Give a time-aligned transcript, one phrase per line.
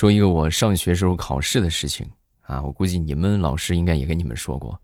[0.00, 2.10] 说一个我上学时候考试的事情
[2.40, 4.80] 啊，我估计你们老师应该也跟你们说过，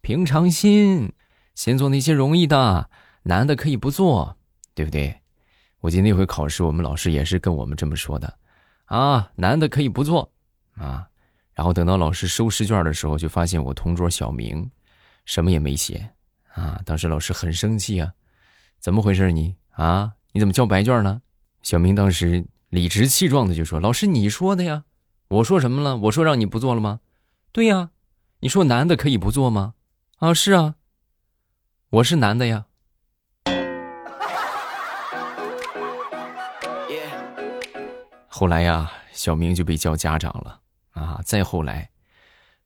[0.00, 1.12] 平常心，
[1.54, 2.90] 先做那些容易的，
[3.22, 4.36] 难的可以不做，
[4.74, 5.16] 对不对？
[5.78, 8.38] 我记得那回考试，我们老师也是跟我们这么说的，
[8.86, 10.28] 啊，难的可以不做，
[10.74, 11.08] 啊，
[11.54, 14.68] 然后等到老师收试卷的时候，就发现我同桌小明
[15.26, 16.10] 什么也没写，
[16.54, 18.12] 啊，当时老师很生气啊，
[18.80, 20.12] 怎么回事你啊？
[20.32, 21.22] 你怎么交白卷呢？
[21.62, 22.44] 小明当时。
[22.70, 24.84] 理直气壮的就说：“老师，你说的呀，
[25.28, 25.96] 我说什么了？
[25.96, 27.00] 我说让你不做了吗？
[27.52, 27.90] 对呀，
[28.40, 29.74] 你说男的可以不做吗？
[30.18, 30.76] 啊，是啊，
[31.90, 32.66] 我是男的呀。”
[38.28, 40.60] 后来呀，小明就被叫家长了
[40.92, 41.20] 啊！
[41.24, 41.90] 再后来，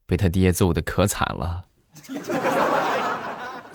[0.05, 1.65] 被他爹揍的可惨了。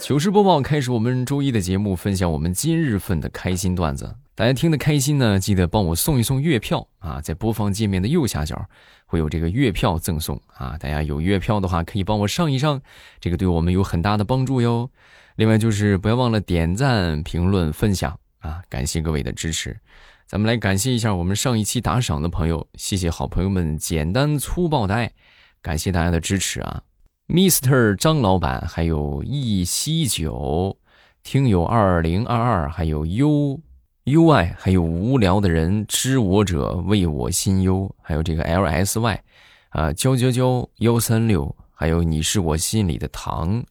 [0.00, 4.16] 糗事播报开始，我们周一的节目，分享我们今日份的开心段子。
[4.34, 7.20] 大家听得开心呢，记得帮我送一送月票啊！
[7.20, 8.66] 在播放界面的右下角
[9.04, 10.74] 会有这个月票赠送啊！
[10.80, 12.80] 大家有月票的话，可以帮我上一上，
[13.20, 14.90] 这个对我们有很大的帮助哟。
[15.36, 18.62] 另外就是不要忘了点赞、评论、分享啊！
[18.70, 19.78] 感谢各位的支持。
[20.26, 25.12] 咱们来感谢一下我们上一期打赏的朋友，谢谢好朋友们简单粗暴的爱，
[25.60, 26.82] 感谢大家的支持啊
[27.30, 30.76] ！Mr 张老板，还有一西九
[31.22, 33.60] 听友二零二二，还有 U。
[34.04, 39.22] U I 还有无聊的人知我者为我心忧，还有这个 L S Y，
[39.68, 43.62] 啊，娇娇娇幺三六，还有你是我心里的糖，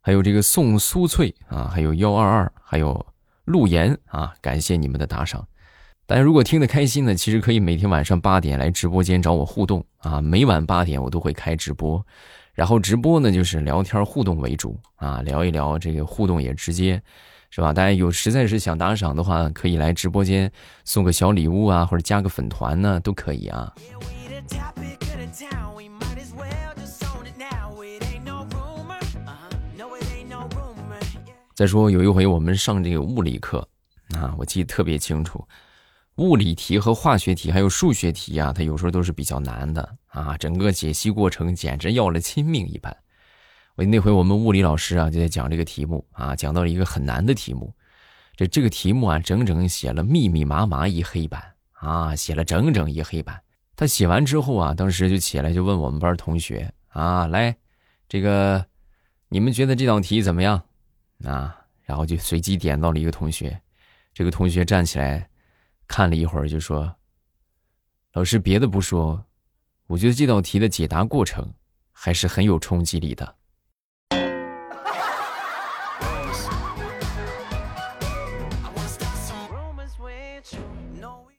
[0.00, 3.04] 还有这个宋苏翠啊，还有幺二二，还有
[3.46, 5.44] 陆岩啊，感谢你们的打赏。
[6.06, 12.04] 大家如果听得开心呢，其实可以每天晚上八点来直播间找我互动啊，每晚八点我都会开直播，
[12.60, 17.02] 然后直播呢就是聊天互动为主啊，聊一聊这个互动也直接。
[17.48, 17.72] 是吧？
[17.72, 20.52] 大家有实在是想打赏的话，可以来直播间
[20.84, 23.72] 送个小礼物啊，或者加个粉团呢，都可以啊。
[31.54, 33.66] 再说有一回我们上这个物理课
[34.14, 35.42] 啊，我记得特别清楚，
[36.16, 42.94] 物理题和化学题还有数学题啊，它有时候都是比较难的啊，整个解析过程简直要了亲命一般。
[43.76, 47.72] 我那回我们物理老师啊就在讲这个题目啊，讲到了一个很难的题目，
[48.36, 53.40] 这这个题目啊整整写了密密麻麻一黑板啊，写了整整一黑板。
[53.76, 57.56] 他写完之后啊，当时就起来就问我们班同学啊，来，
[58.06, 58.62] 这个
[59.30, 60.62] 你们觉得这道题怎么样
[61.24, 61.56] 啊？
[61.84, 63.58] 然后就随机点到了一个同学，
[64.12, 65.26] 这个同学站起来
[65.90, 66.94] 看了一会儿就说
[68.14, 69.24] ：“老师别的不说，
[69.88, 71.52] 我觉得这道题的解答过程
[71.90, 73.34] 还是很有冲击力的。”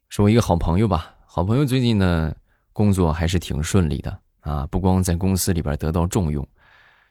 [0.09, 2.35] 是我一个好朋友吧，好朋友最近呢
[2.73, 6.45] 工作还是挺顺利的啊，不光在公司里边得到重用，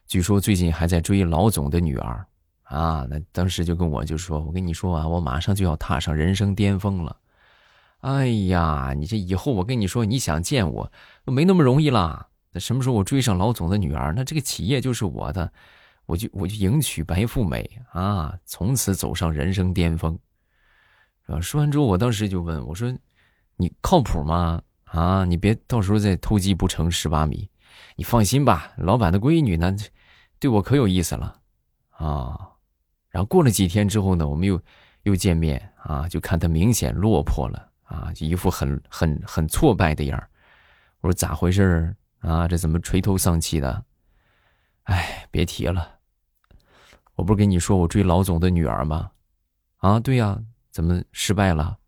[0.06, 2.26] 据说最近还在追老总的女儿
[2.64, 3.06] 啊。
[3.08, 7.16] 那当时就跟我就说：“我跟你说啊，我马上就要踏上人生巅峰了。
[8.00, 10.91] 哎呀，你这以后我跟你说，你想见我
[11.25, 12.28] 没那么容易啦。
[12.53, 15.53] 那什么时候我追上老总的女儿，那这个企业就是我的，
[16.06, 20.19] 我就我就迎娶白富美啊，从此走上人生巅峰。”
[21.41, 22.93] 说完之后，我当时就问我说
[23.56, 24.61] ：“你靠谱吗？
[24.84, 27.49] 啊，你别到时候再偷鸡不成蚀把米。
[27.94, 29.77] 你放心吧，老板的闺女呢，
[30.41, 31.41] 对我可有意思了
[31.91, 32.49] 啊。”
[33.11, 34.61] 然后过了几天之后呢，我们又
[35.03, 40.28] 又见面啊，就看他明显落魄了啊，就一副很很很挫败的样
[41.00, 42.46] 我说：“咋回事啊？
[42.46, 43.84] 这怎么垂头丧气的？”
[44.84, 45.98] 哎，别提了，
[47.16, 49.10] 我不是跟你说我追老总的女儿吗？
[49.78, 50.40] 啊，对呀。
[50.70, 51.78] 怎么失败了？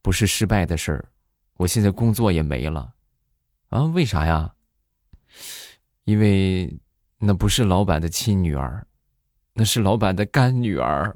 [0.00, 1.04] 不是失败的事儿，
[1.58, 2.94] 我现在工作也没了，
[3.68, 3.82] 啊？
[3.84, 4.54] 为啥呀？
[6.04, 6.80] 因为
[7.18, 8.86] 那不是老板的亲女儿，
[9.52, 11.14] 那是老板的干女儿。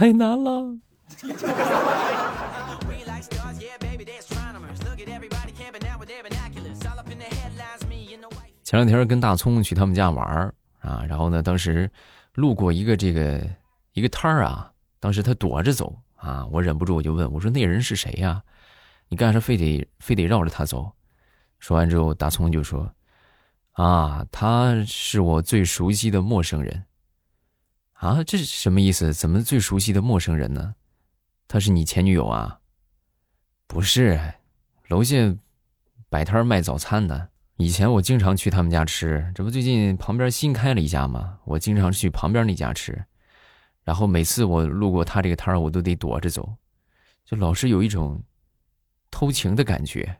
[0.00, 0.74] 太难了。
[8.64, 10.26] 前两天跟大葱去他们家玩
[10.78, 11.90] 啊，然后呢，当时
[12.32, 13.46] 路过一个这个
[13.92, 18.42] 一个摊儿啊，当时他躲着走啊，我忍不住我就问我说：“那人是谁呀？
[19.08, 20.90] 你干啥非得非得绕着他走？”
[21.60, 22.90] 说完之后，大葱就说
[23.76, 26.84] ：“啊，他是我最熟悉的陌生人。”
[28.00, 29.12] 啊，这是什么意思？
[29.12, 30.74] 怎么最熟悉的陌生人呢？
[31.46, 32.60] 他是你前女友啊？
[33.66, 34.18] 不是，
[34.88, 35.36] 楼下
[36.08, 37.28] 摆摊卖早餐的。
[37.58, 41.40] 以前我经常去他们家吃，这不最近旁边新开了一家吗？
[41.44, 43.04] 我经常去旁边那家吃，
[43.84, 46.56] 然后每次我路过他这个摊儿，我都得躲着走，
[47.26, 48.24] 就老是有一种
[49.10, 50.19] 偷情的感觉。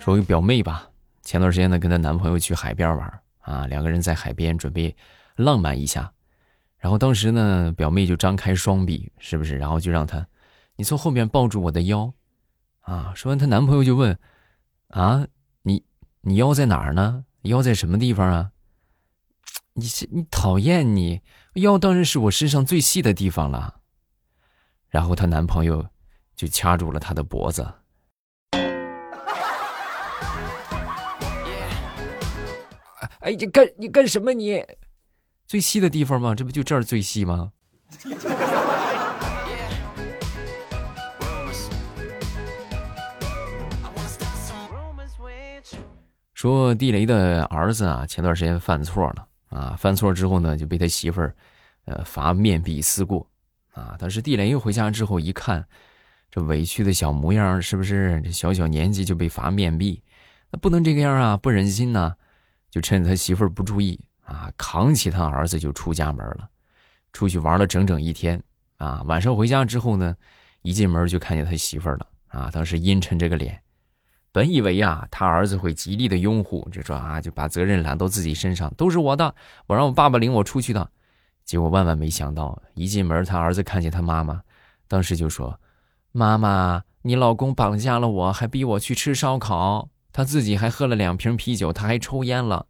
[0.00, 0.88] 说一表妹吧，
[1.22, 4.96] 前段时间呢跟她男朋友去海边玩啊，两个人在海边准备
[5.36, 6.10] 浪漫一下，
[6.78, 9.58] 然后当时呢表妹就张开双臂，是不是？
[9.58, 10.26] 然后就让她，
[10.76, 12.12] 你从后面抱住我的腰。
[12.80, 13.12] 啊！
[13.14, 14.18] 说完，她男朋友就问
[14.88, 15.26] ：“啊，
[15.62, 15.84] 你
[16.22, 17.26] 你腰在哪儿呢？
[17.42, 18.50] 腰在什么地方啊？
[19.74, 21.20] 你你讨厌你
[21.54, 23.82] 腰当然是我身上最细的地方了。”
[24.88, 25.86] 然后她男朋友
[26.34, 27.74] 就掐住了她的脖子。
[33.20, 34.32] 哎，你干你干什么？
[34.32, 34.64] 你
[35.46, 36.34] 最细的地方吗？
[36.34, 37.52] 这不就这儿最细吗？
[46.32, 51.36] 说地雷的儿子啊，前段时间犯错了啊，犯错之后呢，就被他媳妇儿，
[51.84, 53.28] 呃，罚面壁思过，
[53.72, 55.62] 啊，但是地雷回家之后一看，
[56.30, 58.18] 这委屈的小模样，是不是？
[58.24, 60.02] 这小小年纪就被罚面壁，
[60.50, 62.14] 那不能这个样啊，不忍心呐，
[62.70, 66.48] 就趁他媳妇儿不注意啊，扛起他儿子就出家门了，
[67.12, 68.42] 出去玩了整整一天
[68.76, 70.16] 啊，晚上回家之后呢，
[70.62, 73.60] 一进门就看见他媳妇儿了啊，当时阴沉着个脸。
[74.32, 79.34] 本以为啊，他儿子会极力的拥护，就说啊，就把责任揽到自己身上，都是我的，
[79.66, 80.88] 我让我爸爸领我出去的。
[81.44, 84.40] 结果万万没想到，一进门，他儿子看见他妈妈，
[84.86, 85.60] 当时就说
[86.12, 92.66] ：“妈妈，你老公绑架了我，还逼我去吃烧烤，他自己还喝了两瓶啤酒，他还抽烟了。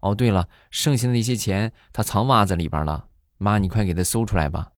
[0.00, 3.06] 哦，对了，剩下的那些钱他藏袜子里边了，
[3.38, 4.72] 妈，你快给他搜出来吧。”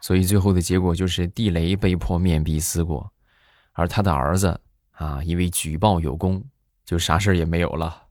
[0.00, 3.12] 所以最后的结果就是地雷被迫面壁思过，
[3.72, 4.58] 而他的儿子
[4.92, 6.42] 啊，因为举报有功，
[6.86, 8.07] 就啥事儿也没有了。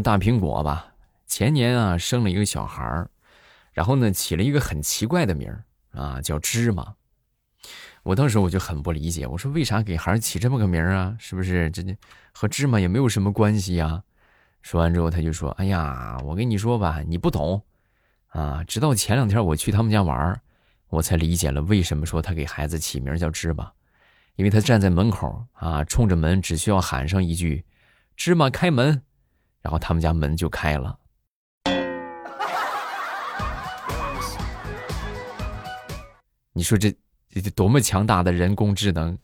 [0.00, 0.94] 大苹果吧，
[1.26, 3.10] 前年啊生了一个小孩儿，
[3.72, 6.94] 然后呢起了一个很奇怪的名儿啊，叫芝麻。
[8.04, 11.16] 我当时我就很不理解，我说为啥给孩子起这么个名儿啊？
[11.18, 11.96] 是不是这这
[12.32, 14.02] 和芝麻也没有什么关系呀？
[14.62, 17.62] 说完之后，他就说：“哎呀，我跟你说吧，你不懂
[18.28, 18.64] 啊。
[18.64, 20.40] 直到前两天我去他们家玩
[20.88, 23.70] 我才理解了为什么说他给孩子起名叫芝麻，
[24.36, 27.64] 因为他站在门口啊，冲着门只需要喊上一句
[28.16, 29.02] ‘芝麻开门’，
[29.68, 30.98] 然后他们家门就开了。
[36.54, 36.90] 你说这？”
[37.44, 39.16] 这多么强大的人工智能！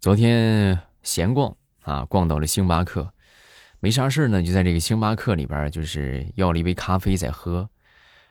[0.00, 3.12] 昨天闲逛啊，逛到了星巴克，
[3.78, 7.68] 没啥事呢，就在这个星巴克里边，就是要了一杯咖啡在喝，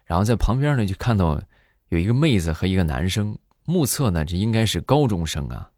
[0.06, 1.40] 然后在旁边呢，就看到
[1.90, 5.70] 有一个妹子和一个男生，目测呢，这应该是高中生啊。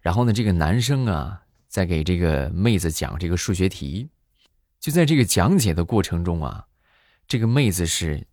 [0.00, 4.08] 然后呢，这个男生啊，在给这个妹子讲这个数学题。
[4.80, 6.66] 就在这个讲解的过程中啊，
[7.26, 8.26] 这个妹子是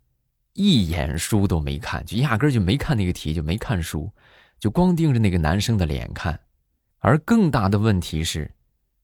[0.52, 4.10] 一眼书都没看，就压根就没看那个题，就没看书，
[4.58, 6.38] 就光盯着那个男生的脸看。
[7.00, 8.50] 而更大的问题是，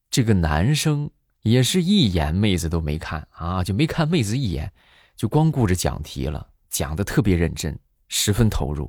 [0.08, 1.10] 这个男生
[1.42, 4.72] 也是一眼妹子都没看啊，就没看妹子一眼，
[5.16, 7.76] 就光顾着讲题了，讲的特别认真，
[8.08, 8.88] 十分投入。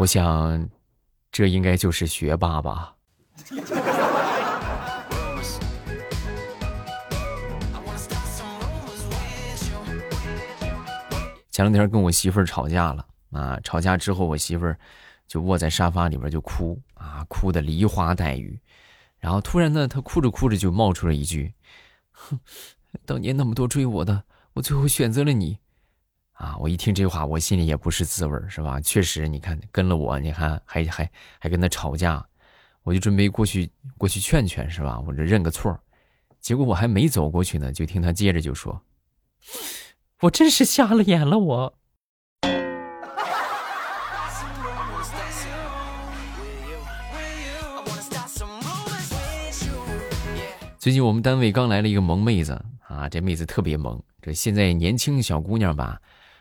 [0.00, 0.66] 我想，
[1.30, 2.96] 这应该就是学霸吧。
[11.50, 13.60] 前两天跟我媳妇儿吵架了啊！
[13.62, 14.78] 吵架之后，我媳妇儿
[15.28, 18.58] 就卧在沙发里边就哭啊，哭的梨花带雨。
[19.18, 21.52] 然后突然呢，她哭着哭着就冒出了一句
[22.12, 22.40] ：“哼，
[23.04, 25.58] 当年那么多追我的，我最后选择了你。”
[26.40, 26.56] 啊！
[26.58, 28.80] 我一听这话，我心里也不是滋味是吧？
[28.80, 32.26] 确实，你看跟了我，你看还还还跟他吵架。
[32.82, 34.98] 我就准备过去过去劝劝，是吧？
[35.06, 35.78] 我这认个错
[36.40, 38.80] 结果我还没走过去呢，就听他接着就说
[40.20, 41.74] ：“我真是瞎了眼了，我。”
[50.78, 54.02] 最近我们单位刚来了一个萌妹子啊，这妹子特别萌。
[54.22, 56.00] 这现在年轻小姑娘吧，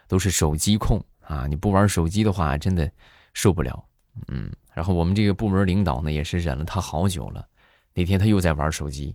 [0.10, 2.92] 都是手机控啊，你不玩手机的话，真的
[3.34, 3.86] 受不了。
[4.28, 4.52] 嗯。
[4.74, 7.46] 然后我们这个部门领导呢，也是忍了他好久了。
[7.94, 9.14] 那天他又在玩手机，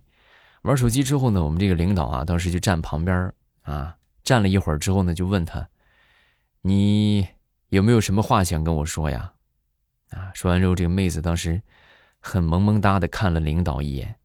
[0.61, 3.33] 玩手机之后呢，我们这个领导啊，当时就站旁边
[3.63, 5.67] 啊，站了一会儿之后呢，就问他
[6.61, 7.27] ：“你
[7.69, 9.33] 有没有什么话想跟我说呀？”
[10.11, 11.59] 啊，说完之后，这个妹子当时
[12.19, 14.15] 很萌萌哒的看了领导一眼。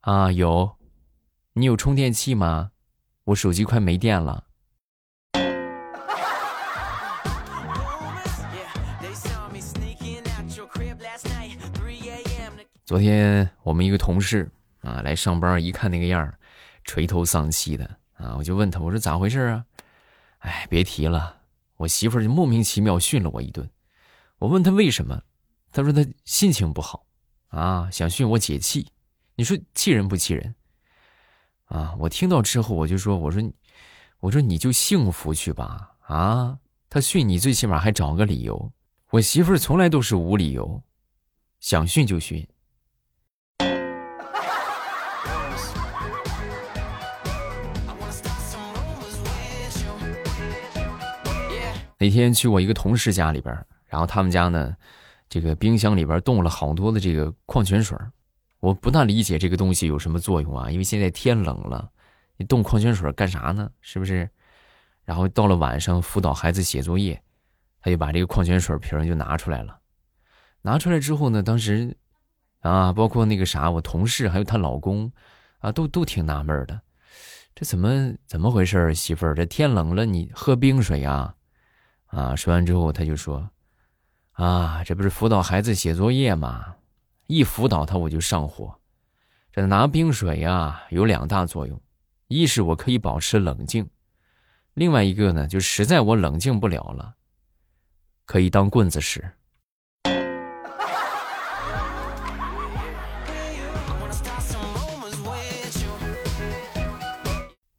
[0.00, 0.76] 啊，有，
[1.52, 2.72] 你有充电器吗？
[3.24, 4.46] 我手机快没电了。
[12.84, 14.50] 昨天我们一个同事
[14.82, 16.34] 啊来上班，一看那个样，
[16.84, 19.64] 垂头丧气的啊，我就问他，我说咋回事啊？
[20.40, 21.40] 哎，别提了，
[21.78, 23.66] 我媳妇就莫名其妙训了我一顿。
[24.36, 25.22] 我问他为什么，
[25.72, 27.06] 他说他心情不好，
[27.48, 28.86] 啊，想训我解气。
[29.34, 30.54] 你说气人不气人？
[31.64, 33.42] 啊，我听到之后我就说，我说，
[34.20, 36.58] 我说你就幸福去吧，啊，
[36.90, 38.70] 他训你最起码还找个理由。
[39.08, 40.82] 我媳妇从来都是无理由，
[41.60, 42.46] 想训就训。
[51.98, 53.54] 那天去我一个同事家里边，
[53.86, 54.76] 然后他们家呢，
[55.28, 57.96] 这个冰箱里边冻了好多的这个矿泉水
[58.60, 60.70] 我不大理解这个东西有什么作用啊？
[60.70, 61.90] 因为现在天冷了，
[62.36, 63.70] 你冻矿泉水干啥呢？
[63.80, 64.28] 是不是？
[65.04, 67.22] 然后到了晚上辅导孩子写作业，
[67.80, 69.78] 他就把这个矿泉水瓶就拿出来了。
[70.62, 71.94] 拿出来之后呢，当时
[72.60, 75.12] 啊，包括那个啥，我同事还有她老公
[75.58, 76.80] 啊，都都挺纳闷的，
[77.54, 81.34] 这怎么怎么回事儿媳妇儿，这天冷了你喝冰水啊？
[82.14, 83.50] 啊，说完之后，他就说
[84.38, 86.76] ：“啊，这不是辅导孩子写作业吗？
[87.26, 88.72] 一辅导他，我就上火。
[89.50, 91.80] 这拿冰水呀，有两大作用：
[92.28, 93.84] 一是我可以保持冷静；
[94.74, 97.14] 另外一个呢，就实在我冷静不了了，
[98.26, 99.24] 可以当棍子使。”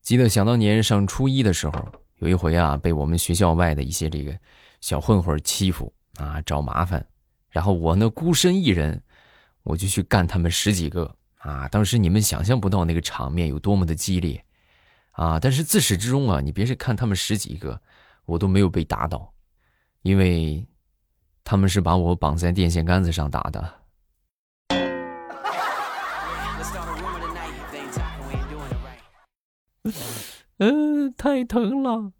[0.01, 2.04] 记得想当年上初一的时候。
[2.17, 4.38] 有一回啊，被我们学校外的一些这个
[4.81, 7.05] 小混混欺负啊，找麻烦，
[7.50, 9.01] 然后我呢孤身一人，
[9.63, 11.67] 我就去干他们十几个啊！
[11.67, 14.43] 当时你们想象不到那个场面有多么的激烈
[15.12, 15.39] 啊！
[15.39, 17.79] 但是自始至终啊，你别是看他们十几个，
[18.25, 19.34] 我都没有被打倒，
[20.01, 20.65] 因为
[21.43, 23.74] 他们是把我绑在电线杆子上打的。
[30.57, 32.12] 嗯，太疼了。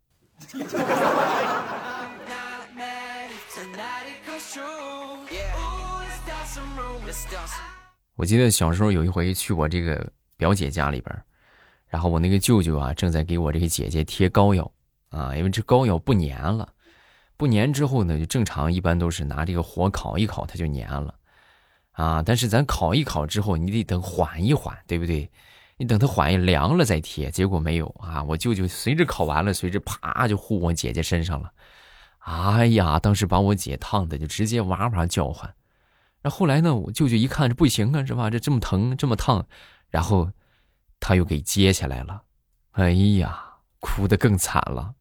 [8.16, 11.24] 我记得小时候有一回去我这个表姐家里边，
[11.88, 14.70] 然后我那个舅舅啊正在给我这个姐姐贴膏药
[15.10, 16.68] 啊，因为这膏药不粘了，
[17.38, 21.16] 不粘之后呢，就正常一般都是拿这个火烤一烤它就粘了
[21.92, 25.32] 啊，但是咱烤一烤之后，你得等缓一缓，对不对？
[25.78, 28.24] 你等它缓一凉了再贴，结果没有啊！
[28.24, 31.52] 我舅舅随着烤完了，随着啪就呼我姐姐身上了，
[32.20, 35.54] 哎呀，当时把我姐烫的就直接哇哇叫唤。
[36.22, 38.30] 然后来呢，我舅舅一看这不行啊，是吧？
[38.30, 39.46] 这这么疼，这么烫，
[39.90, 40.32] 然后
[41.02, 42.22] 他又给接下来了，
[42.72, 43.44] 哎呀，
[43.82, 44.94] 哭得更惨了。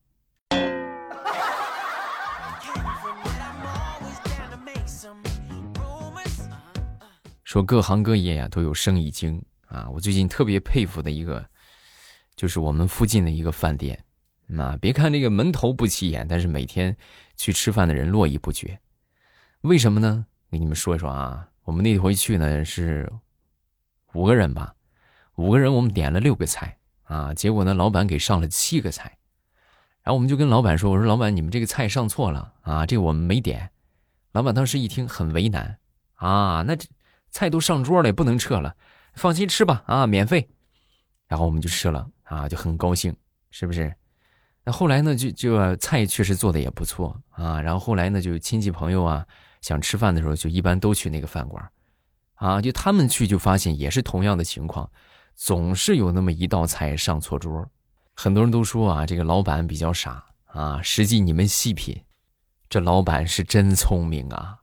[7.44, 9.40] 说各行各业呀都有生意经。
[9.74, 11.44] 啊，我最近特别佩服的一个，
[12.36, 14.04] 就是我们附近的一个饭店。
[14.56, 16.96] 啊，别看这个门头不起眼，但是每天
[17.34, 18.78] 去吃饭的人络绎不绝。
[19.62, 20.26] 为什么呢？
[20.50, 21.48] 给你们说一说啊。
[21.64, 23.10] 我们那回去呢是
[24.12, 24.74] 五个人吧，
[25.36, 29.16] 五个人我们点了六个菜啊，结果呢老板给上了七个菜，
[30.02, 33.70] 然后我们就跟老板说：“我说老板，你们这个菜上错了啊，这个我们没点。”
[34.32, 35.78] 老板当时一听很为难
[36.16, 36.86] 啊，那这
[37.30, 38.76] 菜都上桌了，也不能撤了。
[39.14, 40.48] 放心吃吧，啊，免费，
[41.26, 43.14] 然后我们就吃了，啊，就很高兴，
[43.50, 43.94] 是不是？
[44.64, 47.60] 那后来呢，就就菜确实做的也不错啊。
[47.60, 49.26] 然后后来呢，就亲戚朋友啊
[49.60, 51.70] 想吃饭的时候，就一般都去那个饭馆，
[52.34, 54.90] 啊，就他们去就发现也是同样的情况，
[55.34, 57.70] 总是有那么一道菜上错桌。
[58.14, 62.02] 很多人都说啊，这个老板比较傻啊，实际你们细品，
[62.68, 64.58] 这老板是真聪明啊。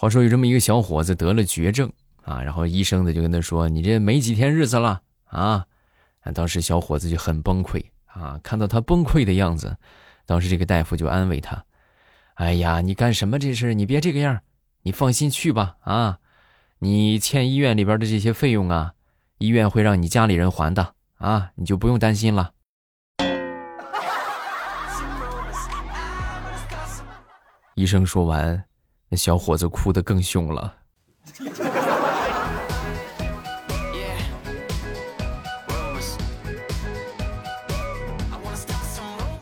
[0.00, 5.66] 话说有这么一个小伙子得了绝症啊，然后医生呢就跟他说：“你这没几天日子了啊！”
[6.32, 9.76] 当时小伙子就很崩溃啊，看到他崩溃的样子，
[10.24, 11.64] 当时这个大夫就安慰他
[12.38, 13.74] ：“哎呀，你干什么这事？
[13.74, 14.40] 你别这个样，
[14.82, 16.20] 你放心去吧啊！
[16.78, 18.92] 你欠医院里边的这些费用啊，
[19.38, 22.52] 医院会让你家里人还的啊，你就不用担心了。
[27.74, 28.67] ”医生说完。
[29.08, 30.74] 那小伙子哭得更凶了。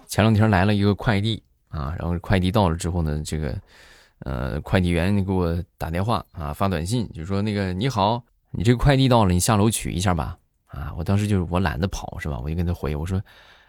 [0.09, 3.55] 前两天来了一个快递啊，然后快递到了之后呢，这个
[4.21, 10.39] 呃快递员给我打电话啊，发短信就说那个你好，你这个快递到了，你下楼取一下吧。
[10.69, 12.39] 啊，我当时就是我懒得跑是吧？
[12.43, 13.21] 我就跟他回我说，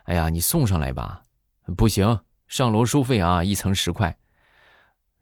[0.04, 1.22] 哎呀，你送上来吧。
[1.76, 4.16] 不行，上楼收费啊，一层十块。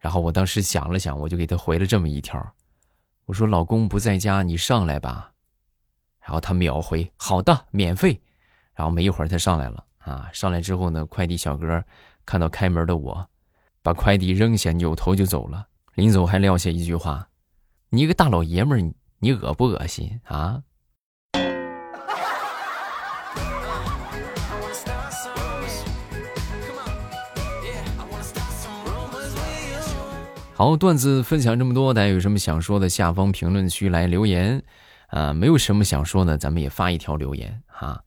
[0.05, 2.39] 然后我当时想了想，我就给他回了这么一条，
[3.25, 5.31] 我说老公不在家，你上来吧。
[6.19, 8.21] 然后他秒回好的，免费。
[8.75, 11.83] 然后没一会儿他上来了啊，上来之后呢，快递小哥
[12.23, 13.27] 看到开门的我，
[13.81, 15.67] 把快递扔下，扭头就走了。
[15.95, 17.27] 临走还撂下一句话
[17.89, 20.61] ：“你一个大老爷们儿，你恶不恶心啊？”
[30.57, 34.63] 好，段子分享这么多，大家有什么想说的，下方评论区来留言。
[35.07, 38.01] 啊，没有什么想说的，咱们也发一条留言哈。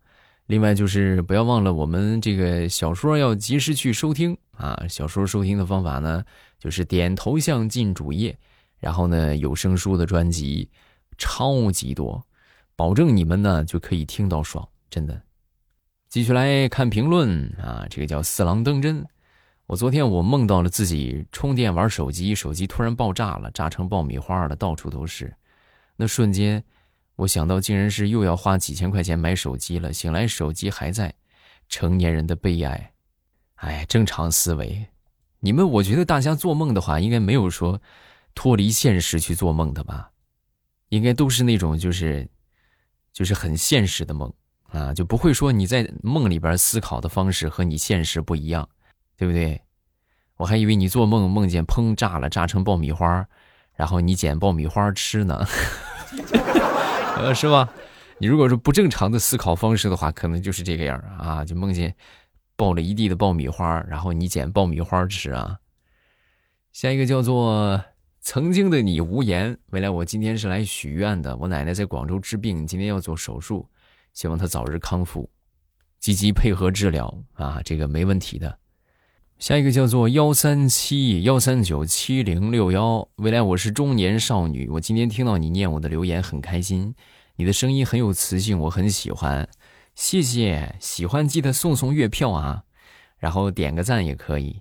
[0.47, 4.83] 另外就是不要忘了，我们这个小说要及时去收听啊。
[4.88, 6.25] 小说收听的方法呢，
[6.59, 8.35] 就是点头像进主页，
[8.78, 10.71] 然后呢，有声书的专辑
[11.19, 12.26] 超级多，
[12.75, 15.21] 保证你们呢就可以听到爽，真的。
[16.09, 19.05] 继续来看评论啊，这个叫四郎登真。
[19.69, 25.37] 我昨天我梦到了自己充电玩手机，手机突然爆炸了，炸成爆米花了，到处都是。
[25.95, 26.65] 那瞬间，
[27.17, 29.93] 我想到竟然是又要花几千块钱买手机了。
[29.93, 31.15] 醒来手机还在，
[31.69, 32.95] 成年人的悲哀。
[33.57, 34.87] 哎，正常思维，
[35.41, 37.79] 你们我觉得大家做梦的话，应该没有说
[38.35, 40.13] 脱离现实去做梦的吧？
[40.89, 42.27] 应该都是那种就是
[43.13, 44.33] 就是很现实的梦
[44.71, 48.67] 啊，就不会说你在梦里边思考的方式和你现实不一样。
[49.19, 49.61] 对不对？
[50.37, 53.27] 我还以为你做梦梦见砰炸了，炸成爆米花，
[53.75, 55.45] 然后你捡爆米花吃呢，
[57.19, 57.69] 呃，是吧？
[58.19, 61.93] 你如果说不正常的思考方式的话，可能就是这个样啊，就梦见
[62.54, 65.59] 爆了一地的爆米花，然后你捡爆米花吃啊。
[66.73, 67.83] 下一个叫做
[68.21, 71.37] 曾经的你无言，未来我今天是来许愿的。
[71.37, 73.69] 我奶奶在广州治病，今天要做手术，
[74.13, 75.28] 希望她早日康复，
[75.99, 78.57] 积极配合治疗啊，这个没问题的。
[79.39, 86.93] 下一个叫做幺三七幺三九七零六幺，未来我是中年少女，我今天听到你念我的留言很开心，
[87.37, 89.49] 你的声音很有磁性，我很喜欢，
[89.95, 92.65] 谢谢，喜欢记得送送月票啊，
[93.19, 94.61] 然后点个赞也可以。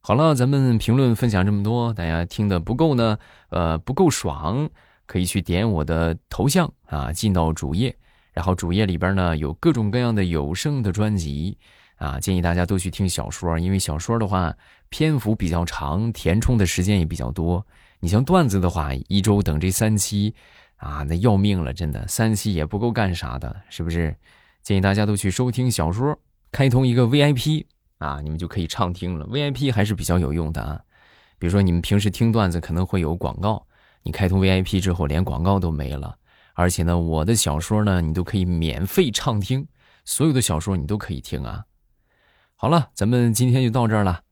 [0.00, 3.18] 好了，咱们评论分享这么多，大家听的不够呢，
[3.50, 4.70] 呃不够爽，
[5.04, 7.94] 可以去点我的头像啊，进到主页，
[8.32, 11.58] 然后主页里边呢有各种各样的有声的专辑。
[11.98, 14.54] 啊，建议大家都去听小说，因为小说的话
[14.88, 17.64] 篇幅比较长，填充的时间也比较多。
[18.00, 20.34] 你像段子的话，一周等这三期，
[20.76, 24.16] 啊，那要命了，真的三期也不够干啥的，是不是？
[24.62, 26.16] 建议大家都去收听小说，
[26.52, 27.64] 开通一个 VIP
[27.98, 29.26] 啊，你们就可以畅听了。
[29.26, 30.80] VIP 还是比较有用的啊，
[31.38, 33.66] 比如说你们平时听段子可能会有广告，
[34.04, 36.16] 你开通 VIP 之后连广告都没了，
[36.54, 39.66] 而且呢，我的小说呢你都可以免费畅听，
[40.04, 41.64] 所有的小说你都可以听啊。
[42.60, 44.22] 好了，咱们今天就到这儿了。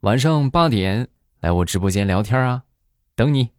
[0.00, 1.06] 晚上八点
[1.38, 2.64] 来我直播间聊天啊，
[3.14, 3.50] 等你。